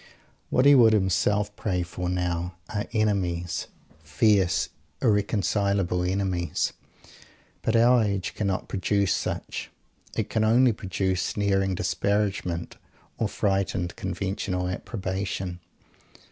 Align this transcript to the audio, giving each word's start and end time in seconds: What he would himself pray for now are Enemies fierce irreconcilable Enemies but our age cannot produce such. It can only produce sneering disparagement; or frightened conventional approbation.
What 0.49 0.65
he 0.65 0.73
would 0.73 0.93
himself 0.93 1.55
pray 1.55 1.83
for 1.83 2.09
now 2.09 2.55
are 2.73 2.87
Enemies 2.91 3.67
fierce 4.03 4.69
irreconcilable 4.99 6.01
Enemies 6.01 6.73
but 7.61 7.75
our 7.75 8.01
age 8.01 8.33
cannot 8.33 8.67
produce 8.67 9.13
such. 9.13 9.69
It 10.15 10.27
can 10.27 10.43
only 10.43 10.71
produce 10.73 11.21
sneering 11.21 11.75
disparagement; 11.75 12.77
or 13.19 13.27
frightened 13.27 13.95
conventional 13.95 14.67
approbation. 14.67 15.59